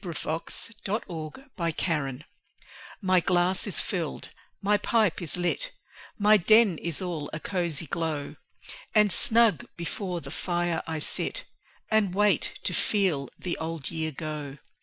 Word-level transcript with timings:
The 0.03 0.07
Passing 0.13 0.75
of 1.09 1.33
the 1.55 1.93
Year 1.95 2.23
My 3.03 3.19
glass 3.19 3.67
is 3.67 3.79
filled, 3.79 4.29
my 4.59 4.77
pipe 4.77 5.21
is 5.21 5.37
lit, 5.37 5.73
My 6.17 6.37
den 6.37 6.79
is 6.79 7.03
all 7.03 7.29
a 7.31 7.39
cosy 7.39 7.85
glow; 7.85 8.35
And 8.95 9.11
snug 9.11 9.67
before 9.77 10.19
the 10.19 10.31
fire 10.31 10.81
I 10.87 10.97
sit, 10.97 11.45
And 11.91 12.15
wait 12.15 12.57
to 12.63 12.73
FEEL 12.73 13.29
the 13.37 13.55
old 13.59 13.91
year 13.91 14.11
go. 14.11 14.57